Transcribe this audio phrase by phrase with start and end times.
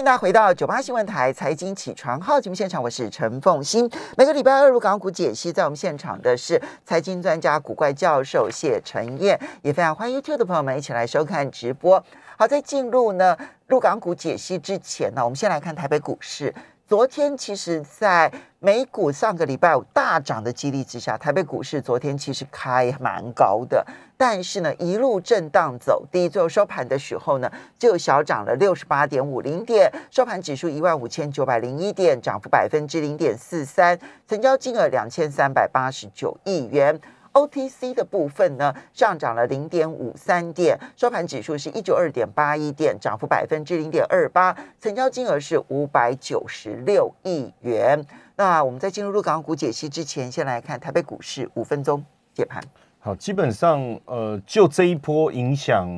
[0.00, 3.88] 迎大家回到九八新闻台财经起床号节目现场，我是陈凤欣。
[4.16, 12.02] 每个礼拜二入港股解析，在我们现场的是财经专家古怪教授谢晨燕，也非常欢迎 YouTube 的朋友们一起来收看直播。
[12.38, 13.36] 好，在进入呢
[13.66, 16.54] 入港股解析之前呢，我们先来看台北股市。
[16.88, 23.86] 昨天其实，在美股上个礼拜五大涨的激励之下，台北股市昨天其实开蛮高的，
[24.20, 37.00] 但是呢，一路震荡走低，最后收盘的时候呢，就小涨了六十八点五零点，收盘指数一万五千九百零一点，涨幅百分之零点四三，成交金额两千三百八十九亿元。
[37.32, 48.04] OTC 的部分呢，上涨了零点五三点，收盘指数是一九二点八一点，涨幅百分之零点二八，成交金额是五百九十六亿元。
[48.36, 52.62] 那我们在进入入港股解析之前，先来看台北股市五分钟解盘。
[53.02, 55.88] 好，基本上呃，就这一波影响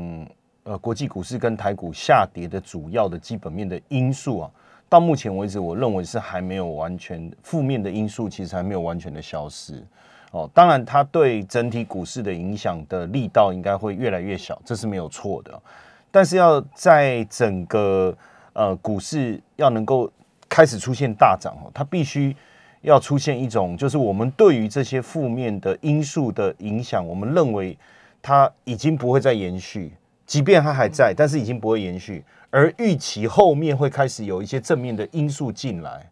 [0.63, 4.51] 呃国际股市跟台股下跌的主要的基本面的因素啊，
[4.89, 9.85] 到目前为止，我认为是还没有完全负面的因素，其实还没有完全的消失。
[10.31, 15.61] 哦，当然，它对整体股市的影响的力道应该会越来越小，这是没有错的。
[16.13, 18.17] 但是要在整个
[18.53, 20.09] 呃股市要能够
[20.49, 22.37] 开始出现大涨哦，它必须
[22.83, 27.77] 要出现一种，就是我们对于这些负面的因素的影响，我们认为
[28.21, 29.93] 它已经不会再延续，
[30.27, 36.11] 即便它还在，但是已经不会延续，而预期后面会开始有一些正面的因素进来，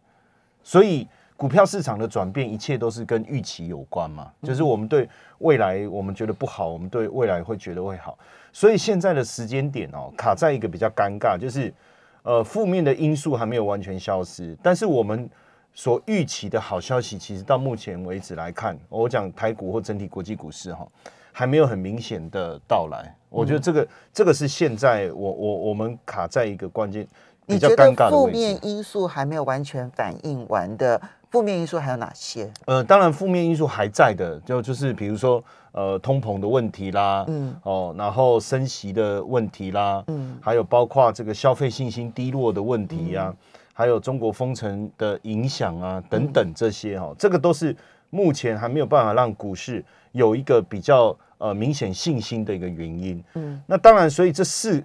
[0.63, 1.07] 所以。
[1.37, 4.31] 股票市场的转变，一切都是跟预期有关嘛？
[4.43, 8.15] 就是我们对未来，我们觉得不好，我们对未来会觉得会好。
[8.53, 11.73] 所以现在的时间点哦，卡在一个比较尴尬，就是
[12.21, 15.27] 呃，负面的因素还没有完全消失，但是我们
[15.73, 20.87] 所预期的好消息，其实到目前为止来看，我讲台股或整体国际股市哈，
[21.31, 23.15] 还没有很明显的到来。
[23.29, 27.07] 我觉得这个这个是现在我我我们卡在一个关键
[27.47, 31.01] 比较尴尬的负面因素还没有完全反映完的。
[31.29, 32.51] 负面因素还有哪些？
[32.65, 43.33] 呃，当然负面因素还在的，就就是比如说呃通膨的问题啦，嗯，哦，然后升息的问题啦，嗯，还有包括这个消费信心低落的问题呀，
[43.73, 47.75] 还有中国封城的影响啊等等这些哈，这个都是
[48.09, 53.23] 目前还没有办法让股市有一个比较呃明显信心的一个原因。
[53.35, 54.83] 嗯，那当然，所以这是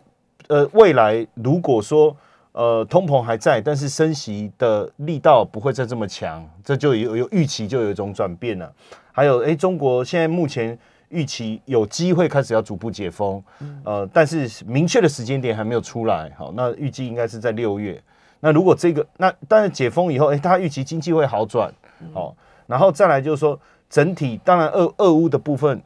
[0.49, 2.17] 呃未来如果说。
[2.59, 8.73] 呃，通膨还在，但是升息的力道不会再这么强，这就有有预期，就有一种转变了。
[9.13, 10.79] 还有，哎，中国现在目前
[11.11, 13.45] 预期有机会开始要逐步解封，
[13.85, 16.33] 呃，但是明确的时间点还没有出来。
[16.35, 18.03] 好，那预计应该是在六月。
[18.41, 21.73] 那如果这个，那但是解封以后，哎，大家预期经济会好转，
[22.13, 22.35] 好，
[22.67, 23.59] 然后再来就是说，
[23.89, 25.83] 整体当然俄俄乌的部分。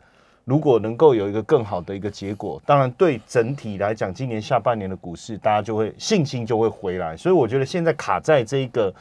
[0.47, 7.17] 如果能够有一个更好的一个结果，当然对整体来讲，今年下半年的股市，大家就会信心就会回来。
[7.17, 8.93] 所以我觉得现在卡在这一个，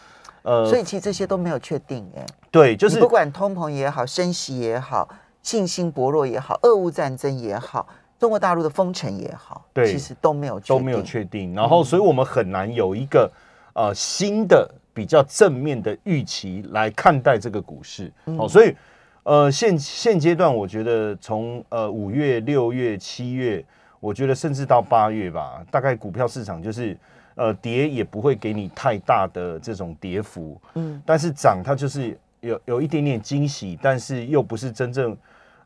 [0.43, 2.23] 呃，所以其实这些都没有确定哎。
[2.51, 5.09] 对，就是不管通膨也好，升息也好，
[5.41, 7.87] 信心薄弱也好，俄乌战争也好，
[8.19, 11.55] 中国大陆的封城也好，对，其实都没有都没有确定。
[11.55, 13.31] 然后，所以我们很难有一个
[13.73, 18.11] 呃新的比较正面的预期来看待这个股市。
[18.37, 18.75] 哦，所以。
[19.23, 23.63] 呃，现现阶段，我觉得从呃五月、六月、七月，
[23.99, 26.97] 我觉得甚至到八月吧，大概股票市场就是
[27.35, 35.15] 呃跌也不会给你太大的这种跌幅，嗯，但是涨它就是有有一点点惊喜，但是又不是真正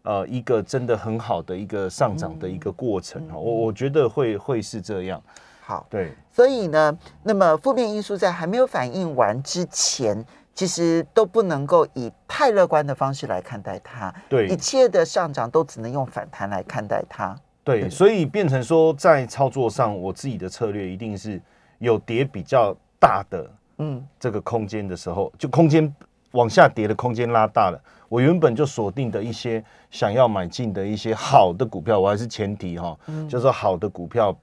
[0.04, 5.22] 呃一个真的很好的一个上涨的一个过程，我我觉得会会是这样。
[5.62, 10.26] 好，对，所以呢，那么负面因素在还没有反应完之前。
[10.56, 17.36] 其实都不能够以太乐观的方式来看待它，对一切的上涨都只能用反弹来看待它。
[17.64, 21.42] 对，所以变成说，在操作上，我自己的策略一定是
[21.80, 23.50] 有跌比较大的，
[23.80, 25.92] 嗯，这个空间的时候，就空间
[26.34, 32.96] 往下跌的空间拉大了，我原本就锁定的一些想要买进的一些好的股票，我还是前提哈，
[33.28, 34.38] 就是说好的股票，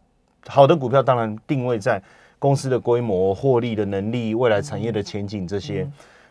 [0.48, 2.02] 好的股票当然定位在。
[2.40, 5.86] 公司的规模、获利的能力、未来产业的前景这些，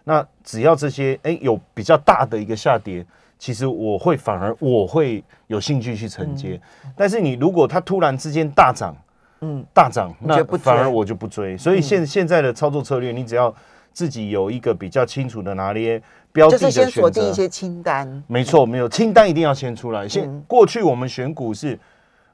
[0.06, 3.06] 那只要这些哎有比较大的一个下跌，
[3.38, 6.60] 其实我会反而我会有兴趣去承接。
[6.96, 8.96] 但是你如果它突然之间大涨，
[9.42, 11.56] 嗯，大涨，那反而我就不追。
[11.56, 13.54] 所以现现在的操作策略，你只要
[14.00, 16.02] 自己有一个比较清楚的拿捏
[16.32, 18.24] 标的的选择，锁定一些清单。
[18.28, 20.08] 没错，没有清单一定要先出来。
[20.08, 21.78] 先过去我们选股是。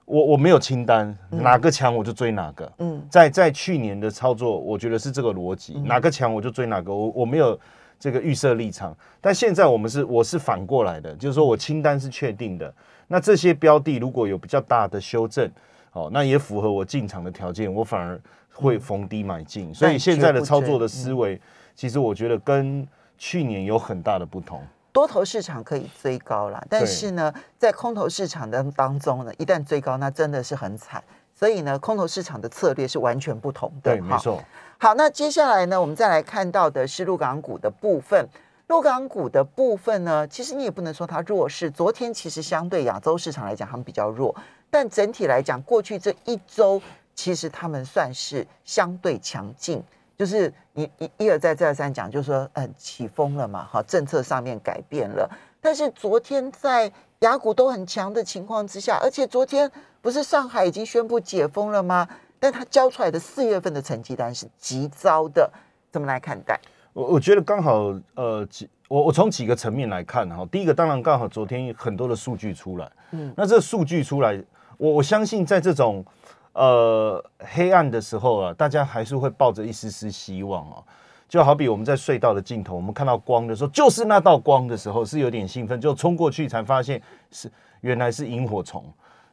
[0.06, 2.72] 我我没有清单，哪个强我就追哪个。
[2.78, 6.94] 嗯，在在去年的操作，我觉得是这个逻辑，哪个强我就追哪个。
[6.94, 7.60] 我我没有
[8.00, 12.72] 这个预设立场，但现在我们是我是反过来的，就是说我清单是确定的。
[13.08, 15.50] 那这些标的如果有比较大的修正，
[15.94, 18.22] 哦，那也符合我进场的条件，我反而
[18.56, 21.40] 会逢低买进，所以现在的操作的思维，
[21.75, 22.88] 其实我觉得跟
[23.18, 24.63] 去年有很大的不同。
[24.92, 31.04] 多头市场可以追高了，但是呢，在空头市场的当中呢，一旦追高，那真的是很惨。
[31.38, 33.92] 所以呢，空头市场的策略是完全不同的。
[33.92, 34.42] 对，没错。
[34.78, 38.25] 好，那接下来呢，我们再来看到的是陆港股的部分。
[38.68, 41.69] 陆港股的部分呢，其实你也不能说它弱势。
[41.69, 44.34] 昨天其实相对亚洲市场来讲，他们比较弱，
[44.72, 46.81] 但整体来讲，过去这一周
[47.16, 49.82] 其实他们算是相对强劲。
[50.18, 55.30] 就是你一一而再再而三讲，就是说，嗯，起风了嘛，哈，政策上面改变了。
[55.60, 56.90] 但是昨天在
[57.20, 59.70] 雅股都很强的情况之下，而且昨天
[60.02, 62.08] 不是上海已经宣布解封了吗？
[62.40, 65.52] 但他交出来的四月份的成绩单是极糟的，
[65.92, 66.58] 怎么来看待？
[66.94, 70.48] 我我觉得刚好，呃，几我我从几个层面来看哈。
[70.50, 74.42] 第一个当然刚好昨天很多的数据出来，嗯，那这数据出来，
[74.78, 76.06] 我我相信在这种。
[76.56, 80.81] 呃，黑暗的时候啊，大家还是会抱着一丝丝希望啊，
[81.28, 88.81] 就好比我们在隧道的尽头，我们看到光的时候，就是那道光的时候，是有点兴奋，就冲过去才发现是原来是萤火虫。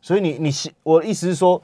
[0.01, 0.51] 所以你你
[0.83, 1.63] 我意思是说，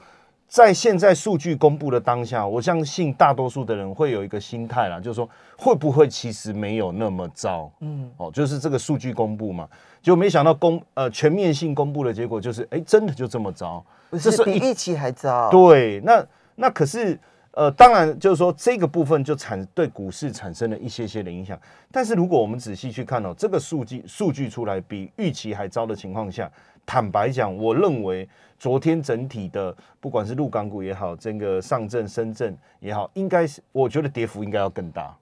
[0.49, 7.71] 在现在数据公布的当下，我相信大多数的人会有一个心态啦，就是说会不会其实没有那么糟？
[7.81, 9.69] 嗯，哦，就是这个数据公布嘛，
[10.01, 13.85] 就没想到公呃全面性公布的结果就是，哎，真的就这么糟。
[14.13, 15.51] 这是比预期还糟。
[15.51, 16.25] 对，那
[16.55, 17.17] 那可是
[17.51, 21.59] 呃，当然就是说这个部分就产对股市产生了一些些的影响。
[21.91, 26.51] 但是如果我们仔细去看哦，这个数据数据出来比预期还糟的情况下，
[26.89, 28.27] 坦白讲，我认为
[28.57, 35.15] 昨天整体的不管是陆港股也好，整个上证、深圳也好，应该是我觉得跌幅应该要更大。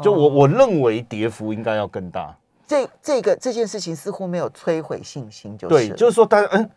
[0.00, 2.34] 就我我认为跌幅应该要更大。
[2.66, 6.70] 这这个这件事情似乎没有摧毁信心，就是对，就是说大家嗯。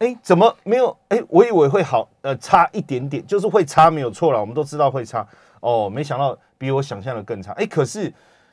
[0.00, 0.94] 哎，怎么没有？
[1.08, 4.38] 哎，我以为会好，呃，差一点点，就是会差，没有错了。
[4.38, 5.26] 我们都知道会差，
[5.60, 7.52] 哦，没想到比我想象的更差。
[7.52, 8.12] 哎，可是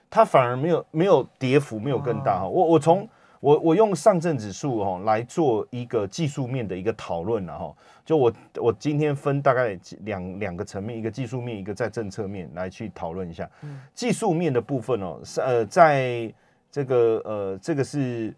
[0.09, 2.47] 它反而没有没有跌幅，没有更大哈。
[2.47, 3.05] 我我从
[3.43, 7.75] 我我用上证指数哈来做一个技术面的一个讨论了哈。
[8.05, 13.49] 就我我今天分大概两两个层面，一个技术面，一个在政策面来去讨论一下。
[13.93, 16.33] 技术面的部分哦，是呃，在
[16.71, 18.33] 这个呃，这个是。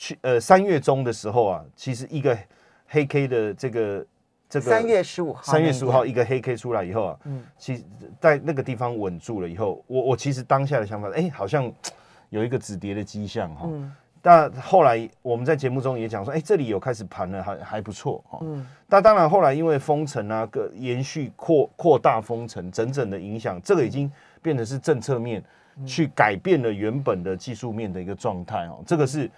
[0.00, 2.38] 去呃三月中的时候啊，其实一个
[2.86, 4.06] 黑 K 的这个
[4.48, 7.82] 这个三月十五号，三月十五号一个黑 K 出来以后啊，嗯，其实
[8.20, 11.68] 在那个地方稳住了以后，我我其实当下的想法，哎，好像
[12.30, 13.66] 有一个止跌的迹象哈。
[13.68, 13.92] 嗯。
[14.20, 18.38] 但后来我们在节目中也讲说，哎，这里有开始盘了，还还不错哈。
[18.42, 18.66] 嗯。
[18.88, 24.10] 但当然后来因为封城啊，个延续扩扩大封城，整整的影响，这个已经
[24.42, 25.42] 变成是政策面
[25.86, 29.30] 去改变了原本的技术面的一个状态哦，这个是。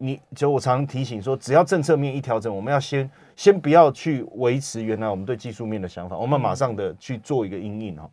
[0.00, 8.08] 你就我常提醒说，只要政策面一调整，我们要先先不要去维持原来我们对技术面的想法，我们马上的去做一个阴影哈。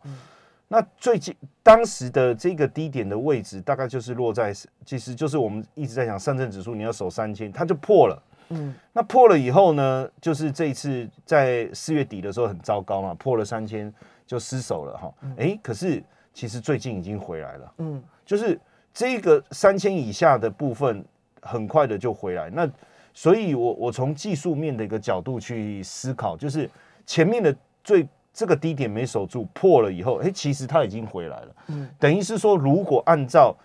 [0.68, 4.54] 那最近当时的这个低点的位置，大概就是落在，
[4.86, 8.24] 其实就是我们一直在讲上证指数你要守三千，它就破了。
[8.50, 13.94] 嗯，那破了以后呢，就是这一次在四月底的时候很糟糕嘛，破了三千
[14.26, 15.14] 就失守了哈。
[15.38, 16.04] 哎，可是
[16.34, 17.74] 其实最近已经回来了。
[17.78, 18.60] 嗯，就是
[18.94, 21.04] 这个三千以下的部分。
[21.48, 22.68] 很快的就回来，那
[23.14, 26.68] 所以，我我从技术面的一个角度去思考，就是
[27.06, 28.04] 前面的最
[28.36, 31.56] 这个低点没守住，破了以后，哎，其实它已经回来了。
[31.68, 33.56] 嗯，等于是说，如果按照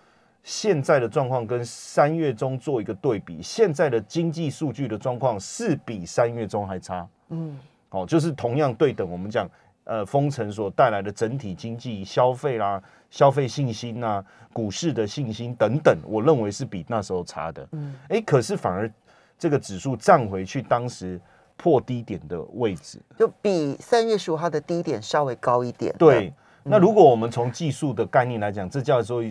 [0.45, 7.07] 现在的状况跟三月中做一个对比，现在的经济数据的状况是比三月中还差。
[7.31, 7.59] 嗯，
[7.91, 9.51] 哦，就是同样对等，我们讲。
[9.85, 17.67] 呃，封城所带来的整体经济消费啦、消费信心呐、股市的信心等等，我认为是比那时候差的。
[17.73, 18.89] 嗯，哎，可是反而
[19.37, 21.21] 这个指数站回去当时
[21.61, 25.95] 破低点的位置，就比三月十五号的低点稍微高一点。
[25.99, 29.23] 对，那如果我们从技术的概念来讲，这叫做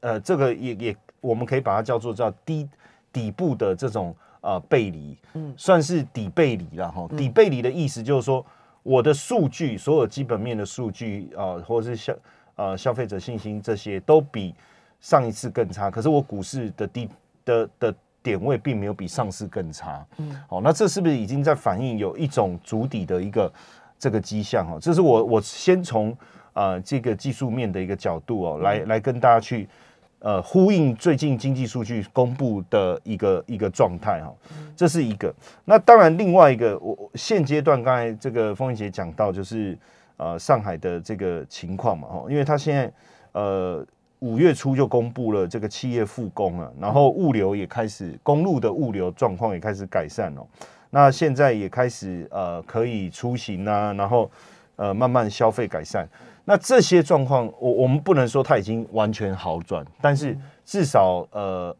[0.00, 2.68] 呃，这个也也我们可以把它叫做叫低
[3.12, 7.06] 底部的这种呃背离，嗯，算是底背离了哈。
[7.16, 8.44] 底背离的意思就是说。
[8.86, 12.14] 我的数据，所有基本面的数据啊，或者是消
[12.54, 14.54] 呃消费者信心这些，都比
[15.00, 15.90] 上一次更差。
[15.90, 17.08] 可是我股市的低
[17.46, 20.04] 的的点位并没有比上市更差。
[20.16, 23.52] 嗯，好，那这是不是已经在反映有一种足底的一个
[23.98, 24.66] 这个迹象？
[24.66, 26.16] 哈，这是我我先从
[26.54, 29.68] 呃这个技术面的一个角度哦，来来跟大家去。
[30.20, 34.32] 呃，呼应最近经济数据公布的一个一个状态哈，
[34.74, 35.34] 这是一个。
[35.66, 39.78] 那当然，另外一个，我现阶段刚才这个风云姐讲到，就是
[40.16, 42.90] 呃上海的这个情况嘛哈，因为他现在
[43.32, 43.86] 呃
[44.24, 50.46] 五月初就公布了这个企业复工了，然后物流也开始公路的物流状况也开始改善了，
[50.88, 54.30] 那现在也开始呃可以出行啊，然后
[54.76, 56.08] 呃慢慢消费改善。
[56.46, 61.76] 那这些状况，我我们不能说它已经完全好转，但是至少呃，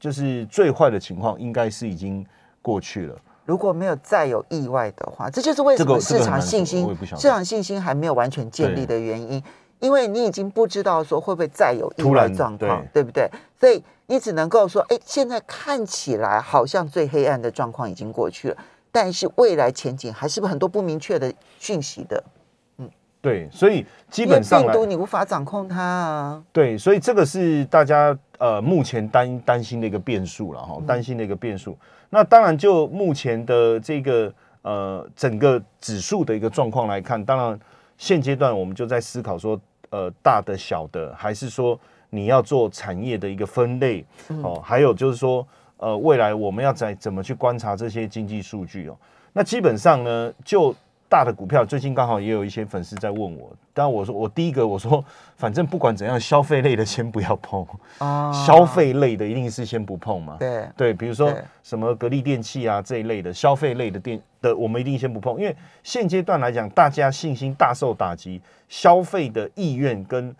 [0.00, 2.24] 就是最坏的情况应该是已经
[2.62, 3.14] 过去了。
[3.44, 9.42] 如果没有再有意外的话，这就是为什么市场信心市场信心还没有完全建立的原因，
[9.80, 13.28] 因为你已经不知道说会不会再有意外状况，对不对？
[13.58, 18.56] 所以你只能够说，哎，现在看起来好像最黑暗的状况已经过去了，
[18.90, 22.22] 但是未来前景还是很多不明确的讯息的。
[22.78, 22.90] 嗯
[23.20, 26.42] 对，所以基本上病毒你无法掌控它啊。
[26.52, 31.74] 对，所以这个是大家呃目前担担心的一个变数了哈，担心的一个变数。
[32.10, 37.58] 那当然，就目前的这个呃整个指数的一个状况来看，当然
[37.96, 39.60] 现阶段我们就在思考说，
[39.90, 41.78] 呃大的小的，还是说
[42.10, 44.04] 你要做产业的一个分类
[44.42, 45.46] 哦，还有就是说
[45.76, 48.96] 呃未来我们要在怎么去观察这些经济数据哦。
[49.32, 50.74] 那基本上呢，就
[51.14, 55.02] 大的股票最近刚好也有一些粉丝在问我，但我说我第一个我说，
[55.36, 57.64] 反正不管怎样，消费类的先不要碰
[57.98, 60.36] 啊，消费类的一定是先不碰嘛。
[60.40, 65.54] 对对，比如说什么格力电器啊这一类的消费类的电的，我们一定先不碰，因为
[65.84, 70.34] 现阶段来讲，大家信心大受打击，消费的意愿跟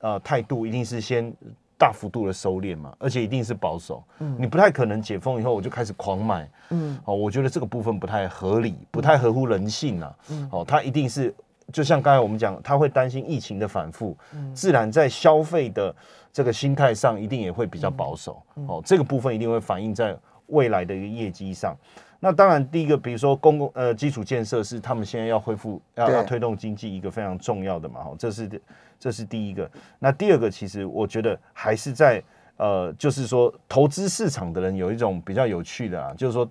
[0.00, 1.32] 呃态度一定是先。
[1.78, 4.02] 大幅度的收敛嘛，而且一定是保守。
[4.18, 6.50] 嗯，你不太可能解封以后我就开始狂买。
[6.70, 10.14] 嗯，哦，我觉得这个部分不太合理，不太合乎人性啊。
[10.30, 11.32] 嗯，哦，他一定是
[11.72, 14.16] 就像刚才我们讲，他会担心疫情的反复，
[14.52, 15.94] 自然在消费的
[16.32, 18.42] 这个心态上一定也会比较保守。
[18.66, 20.16] 哦，这个部分一定会反映在
[20.48, 21.74] 未来的一个业绩上。
[22.20, 28.00] 那当然，第一个比如说公共呃基础建设是他们现在要恢复要要推动经济一个非常重要的嘛。
[28.00, 28.60] 哦，这是。
[29.00, 32.20] 这是第一个，那第二个，其实我觉得还是在
[32.56, 36.44] 呃，就是说投资市场的人有一种比较有趣的啊，就是说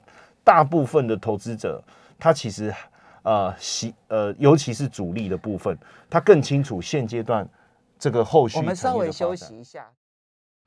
[0.46, 1.84] 大部分的投资者
[2.18, 2.74] 他其实
[3.24, 5.78] 呃，喜呃，尤其是主力的部分，
[6.10, 7.46] 他更清楚现阶段
[8.00, 8.58] 这个后续。
[8.58, 9.86] 我们稍微休息一下。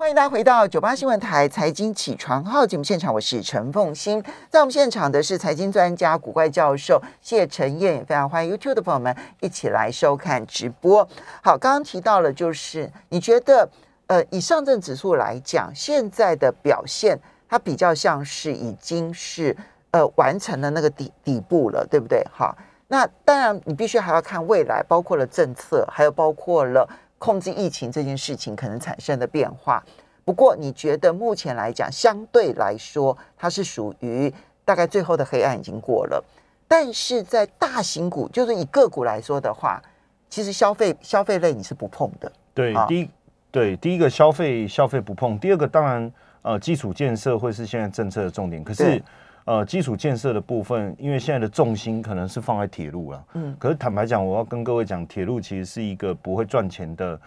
[0.00, 11.06] 欢迎大家回到九八新闻台财经起床号节目现场，我是陈凤欣，在我们现场的是财经专家古怪教授谢晨燕，非常欢迎 YouTube 的朋友们一起来收看直播。
[11.42, 13.68] 好，刚刚提到了，就是你觉得，
[14.06, 19.54] 呃，以上证指数来讲，现在的表现，它比较像是已经是
[19.90, 22.26] 呃完成了那个底底部了，对不对？
[22.32, 22.56] 好，
[22.88, 26.88] 那当然你必须还要看未来，包括了政策，还有包括了。
[27.20, 29.84] 控制疫情这件事情可能产生的变化，
[30.24, 34.32] 不过你觉得目前来讲，相对来说它是属于
[34.64, 36.24] 大概最后的黑暗已经过了，
[36.66, 39.82] 但是在大型股，就是以个股来说的话，
[40.30, 42.32] 其实消费消费类你是不碰的。
[42.54, 43.10] 对，第一
[43.50, 46.10] 对第一个消费消费不碰，第二个当然
[46.40, 49.02] 呃基础建设会是现在政策的重点，可是。
[49.50, 53.24] 呃，基础建设的部分，因为现在的重心可能是放在铁路了。
[53.34, 57.20] 嗯，可是坦白讲，我要跟各位讲，铁路其实是一个不会赚钱的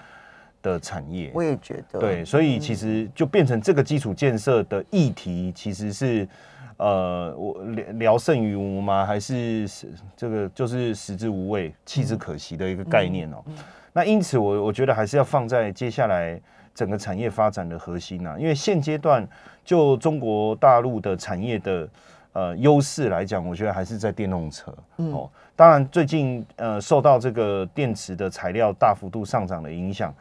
[0.61, 1.29] 的产业。
[1.33, 1.99] 我也觉得。
[1.99, 6.25] 对，所以其实就变成这个基础建设的议题，其实是
[6.77, 9.05] 呃，我聊聊胜于无吗？
[9.05, 9.67] 还是
[10.15, 13.43] 这个就是食之无味，弃之可惜的一个概念哦。
[13.91, 16.39] 那因此，我我觉得还是要放在接下来。
[16.75, 19.23] 整个产业发展的核心呐，因为现阶段
[19.63, 21.87] 就中国大陆的产业的
[22.33, 25.29] 呃优势来讲，我觉得还是在电动车哦。
[25.55, 30.13] 当然，最近呃受到这个电池的材料大幅度上涨的影响，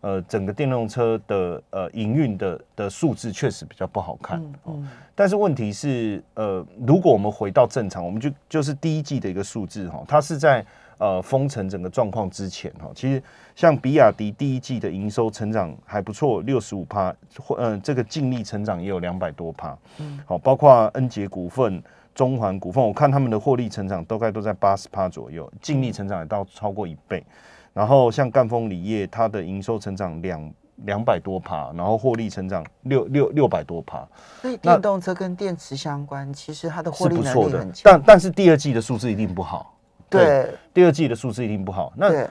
[0.00, 4.82] 呃，整个电动车的呃营运的的数字确实比较不好看哦。
[5.14, 10.66] 但是问题是，呃，如果我们回到正常，我们就就是第一季的一个数字哈，它是在。
[10.98, 13.22] 呃，封城整个状况之前哈，其实
[13.54, 21.80] 像比亚迪第一季的营收成长还不错，六十五趴，或嗯，这个净利成长也有两百多趴，嗯，好，包括恩捷股份、
[22.16, 27.24] 中环股份，我看他们的获利成长大概都在八十趴左右，净利成长也到超过一倍。
[27.72, 30.52] 然后像赣锋锂业，它的营收成长两
[30.84, 34.04] 两百多趴，然后获利成长六六六百多趴。
[34.42, 39.76] 所以电动车跟电池相关，其实它的获利能力很强，但但是第二季的数字一定不好。
[40.10, 41.92] 对，第二季的数字一定不好。
[41.96, 42.28] 那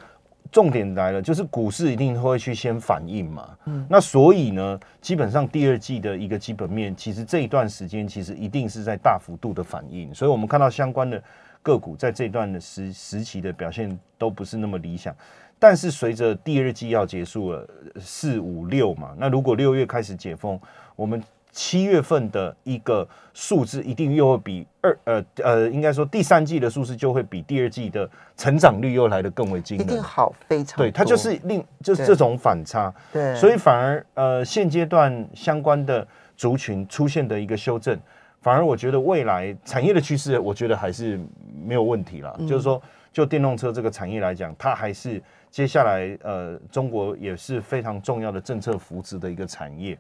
[0.52, 3.50] 重点来了，就是股市一定会去先反应嘛。
[3.66, 10.14] 嗯，那所以呢，基本上第二季的一个基本面，其实这一段时间其实一定是在大幅度的反应。
[10.14, 11.22] 所以我们看到相关的
[11.62, 15.16] 个股在这段的时时期的表现都不是那么理想。
[15.60, 17.68] 但是随着第二季要结束了，
[18.00, 20.60] 四五六嘛，那如果六月开始解封，
[20.96, 21.22] 我们。
[21.58, 38.00] 七月份的一个数字一定又会比二呃呃，应该说第三季的数字就会比第二季的成长率又来的更为惊人，一定好非常对，它就是另就是这种反差，对，所以反而呃现阶段相关的族群出现的一个修正，
[38.40, 41.20] 反而我觉得未来产业的趋势，我觉得还是
[41.66, 42.80] 没有问题了，就是说。
[43.14, 49.98] 就电动车这个产业来讲，它还是接下来呃中国也是非常重要的政策扶持的一个产业。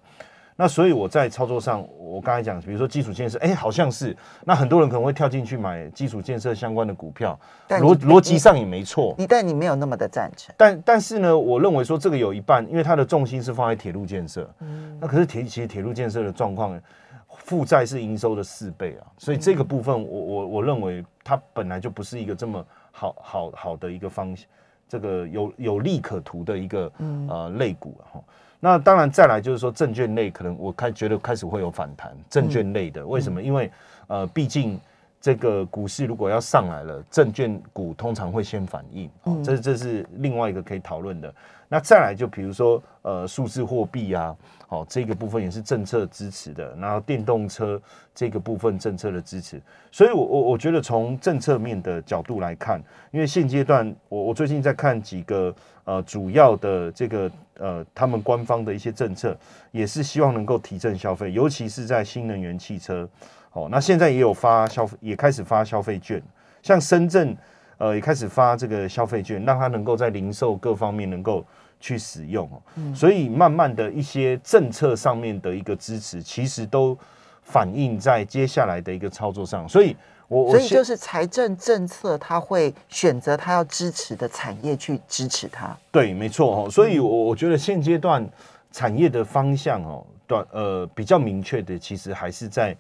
[0.60, 9.14] 那所以我在操作上，我刚才讲，比如说基础建设，哎，好像是，那很多人可能会跳进去买基础建设相关的股票，逻逻辑上也没错。
[9.20, 10.54] 你但你没有那么的赞成。
[10.58, 16.82] 但但是呢，我认为说这个有一半，因为它的重心是放在铁路建设，嗯，那可是铁其实铁路建设的状况，
[17.28, 24.48] 负债是营收的四倍啊，所以这个部分我我我认为它本来就不是一个这么好好好的一个方向，
[24.90, 26.92] 这个有有利可图的一个
[27.30, 28.20] 呃类股哈。
[28.60, 32.12] 那当然，再来就是说，证券类可能我开觉得开始会有反弹。
[32.30, 33.42] 证券类的为什么？
[33.42, 33.72] 因为
[34.08, 34.80] 呃，毕竟
[35.20, 39.10] 这个股市如果要上来了，证券股通常会先反应。
[39.44, 41.34] 这这是另外一个可以讨论的。
[41.70, 44.34] 那再来就比如说呃，数字货币啊，
[44.68, 46.74] 好，这个部分也是政策支持的。
[46.78, 47.82] 然后电动车
[48.16, 52.82] 这个部分政策的支持，所以我我我觉得从政策面的角度来看，
[53.12, 57.30] 因为现阶段我我最近在看几个呃主要的这个。
[57.60, 59.36] 呃，他们官方的一些政策
[59.72, 63.10] 也是希望能够提振消费，尤其是在新能源汽车。
[63.58, 66.22] 哦，那现在也有发消费，也开始发消费券，
[66.62, 67.36] 像深圳
[67.80, 71.44] 呃也开始发这个消费券，让它能够在零售各方面能够
[71.80, 72.48] 去使用。
[72.76, 76.96] 嗯，所以慢慢的一些政策上面的一个支持，其实都
[77.42, 79.68] 反映在接下来的一个操作上。
[79.68, 79.96] 所以。
[80.30, 85.74] 我所以就是财政政策，他会选择他要支持的产业去支持他。
[85.90, 86.70] 对，没错哦。
[86.70, 88.30] 所以，我我觉得现阶段
[88.70, 92.76] 产业的方向哦，短呃比较明确的，其实还是在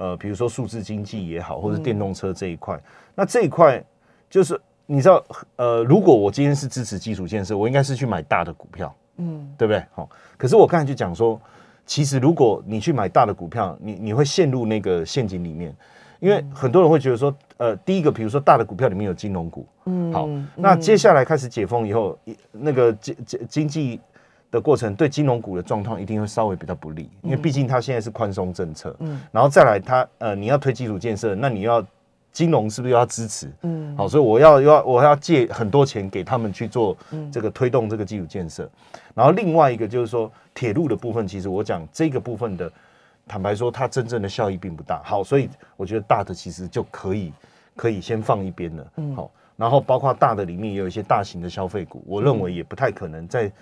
[0.00, 2.80] 呃，比如说数字经济也好，或者电动车这一块。
[3.14, 3.84] 那这一块
[4.30, 5.22] 就是你知道，
[5.56, 9.84] 呃，如果我今天是支持基础建设，我应该是去买大的股票，嗯，对不对？
[9.92, 11.38] 好，可是我刚才就讲说，
[11.84, 15.76] 其实如果你去买大的股票，你你会陷入那个陷阱里面。
[16.18, 22.18] 因为很多人会觉得说，呃，第一个，比如说大的股票里面有金融股，嗯，好，那接下来开始解封以后，
[22.52, 24.00] 那个经经经济
[24.50, 31.84] 的过程对金融股的状况一定会稍微比较不利，因为毕竟它现在是宽松政策，嗯，然后再来它，呃，你要推基础建设，那你要
[32.32, 33.50] 金融是不是要支持？
[33.62, 36.96] 嗯，好，所以我要要我要借很多钱给他们去做
[37.32, 38.68] 这个推动这个基础建设，
[39.14, 42.70] 然后另外一个就是说铁路的部分，其实我讲这个部分的。
[43.28, 45.00] 坦白说，它真正的效益并不大。
[45.04, 47.32] 好，所以我觉得大的其实就可以
[47.76, 48.92] 可以先放一边了。
[48.96, 53.52] 嗯，好，然后包括大的里面也有一些大型的消费股，我认为也不太可能在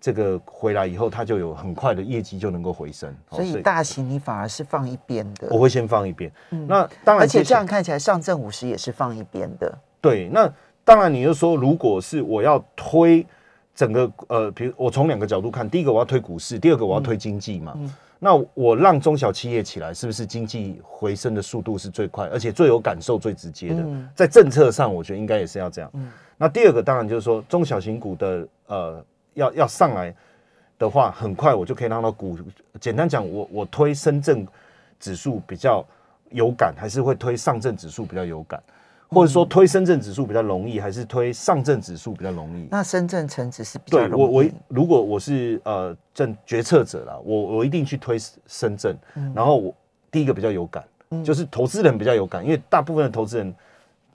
[0.00, 3.14] 这个回来以后，它就有很快的业绩就能够回升。
[3.30, 5.48] 所以大型你反而是放一边的。
[5.50, 6.30] 我会先放一边。
[6.66, 9.78] 那当然，而且这样看起来，上证五十也是放一边的。
[10.00, 10.52] 对，那
[10.84, 13.26] 当然，你就说，如果是我要推
[13.74, 17.76] 整个呃，比如我从两个角度看，第一个我要推股市，第二个我要推经济嘛。
[18.20, 23.84] 那我让中小企业起来，是不是经济回升的速度是最快，而且最有感受、最直接的？
[24.14, 25.88] 在政策上，我觉得应该也是要这样。
[26.36, 29.04] 那第二个当然就是说，中小型股的呃，
[29.38, 30.14] 要要上来
[30.78, 32.38] 的话，很快我就可以让到股。
[32.80, 34.46] 简单讲，我我推深圳
[35.00, 35.84] 指数比较
[36.30, 38.62] 有感，还是会推上证指数比较有感？
[39.10, 42.68] 或者说推深圳指数比较容易，还是推上证指数比较容易？
[42.70, 44.22] 那深圳成指是比较容易。
[44.22, 48.94] 我我如果我是呃正决策者了，我我一定去推深圳。
[49.34, 49.74] 然后我
[50.10, 50.84] 第一个比较有感，
[51.24, 53.54] 就是投资人比较有感，因为大部分的投资人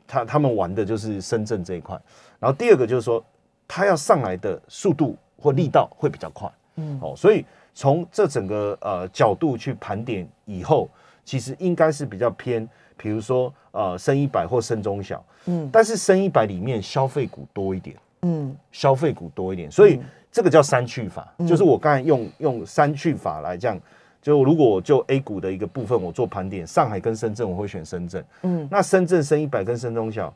[0.07, 1.99] 他他们玩的就是深圳这一块。
[2.39, 3.23] 然后第二个就是说，
[3.67, 6.52] 他要上来的速度或力道会比较快。
[6.76, 10.89] 嗯，哦，所以从这整个呃角度去盘点以后，
[11.23, 12.67] 其实应该是比较偏。
[12.95, 19.99] 比如说，呃，深一百或深中小，嗯，但是深一百里面消费股多一点，嗯，消费股多一点，所以
[20.32, 23.78] 这个叫三去法，就是我刚才用用三去法来这样，
[24.21, 30.34] 就如果就 A 股的一个部分，我做盘点，上海跟深圳，我会选深圳，嗯，那深圳深一百跟深中小，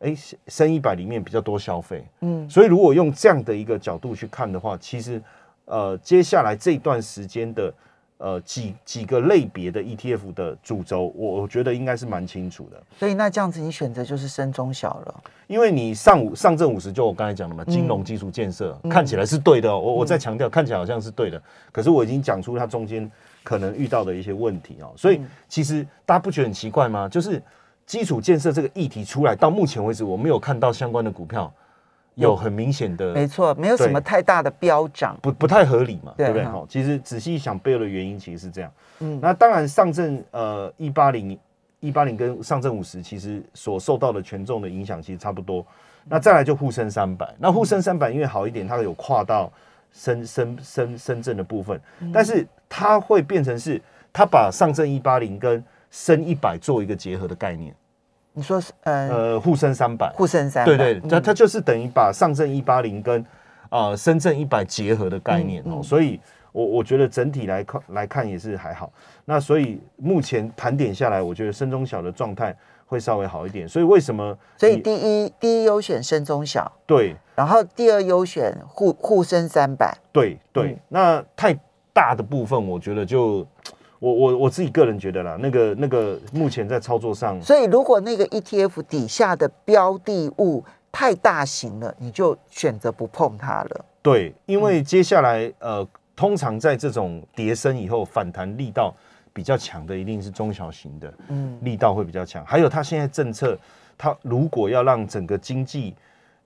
[0.00, 0.14] 哎，
[0.46, 5.22] 深一百里面比较多消费，嗯，所以如果用这样的一个角度去看的话，其实，
[5.64, 7.72] 呃，接下来这段时间的。
[8.20, 12.82] 呃，几几个类别的 ETF 的主轴，我我觉得应该是蛮清楚的。
[12.98, 15.22] 所以那这样子，你选择就是深中小了。
[15.46, 19.70] 因为你上午上证五十，就我刚才讲的嘛，金融基础建设看起来是对的。
[19.72, 23.08] 我我再强调，看起来好像是对的，可是我已经讲出它中间
[23.44, 24.92] 可能遇到的一些问题哦。
[24.96, 27.08] 所以其实大家不觉得很奇怪吗？
[27.08, 27.40] 就是
[27.88, 31.52] 基础建设这个议题出来到目前为止，我没有看到相关的股票。
[32.14, 36.44] 有很明显的，没错，没有什么太大的飙涨，不不太合理嘛，对不对？
[36.44, 38.68] 哈，其实仔细一想，背后的原因其实是这样。
[38.98, 41.38] 嗯，那当然，上证呃一八零
[41.78, 45.64] 一八零跟上证五十其实所受到的权重的影响其实差不多。
[46.06, 49.48] 那再来就沪深三百，那沪深三百因为好一点，它有跨到
[49.92, 51.80] 深深深深圳的部分，
[52.12, 53.80] 但是它会变成是
[54.12, 57.74] 它把上证一八零跟深一百做一个结合的概念。
[58.32, 63.24] 你说是呃呃，沪深三百，沪深三百，对对，它嗯它就是等于把上证一八零跟
[63.70, 66.20] 呃深圳一百结合的概念哦，所以
[66.52, 68.92] 我我觉得整体来看来看也是还好。
[69.24, 72.54] 那所以目前盘点下来，我觉得深中小的状态
[72.86, 73.68] 会稍微好一点。
[73.68, 74.38] 所以为什么？
[74.56, 81.58] 所以第一第一优选深中小，对然后第二优选沪沪深三百，对对，嗯那太
[81.92, 83.44] 大的部分，我觉得就
[83.98, 93.84] 我我我自己个人觉得啦，那个那个目前在操作上，所以如果那个 ETF 底下的标的物太大型了，你就选择不碰它了。
[94.00, 98.94] 对，因嗯为接下来呃，通常在这种跌升以后反弹力道
[99.32, 102.44] 比较强的，一定是中小型的，嗯力道会比较强。
[102.46, 103.58] 还有它现在政策，
[103.96, 105.94] 它如果要让整个经济，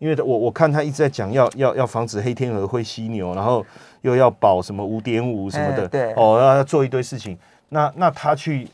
[0.03, 3.65] 因为我我看他一直在讲要要要防止黑天鹅会犀牛，然后
[4.01, 7.39] 又要保什么五点五什么的，哎对哦，要要做一堆事情。
[7.69, 8.69] 那那他去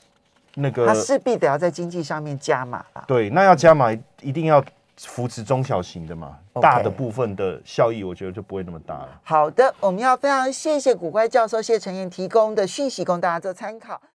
[0.55, 3.05] 那个他势必得要在经济上面加码啦。
[3.07, 4.65] 对，那要加码一定要
[4.97, 9.09] 扶持中小型的嘛大的部分的效益，我觉得就不会那么大了。
[9.23, 14.01] 好的，我们要非常谢谢古怪教授谢承彦提供的讯息，供大家做参考。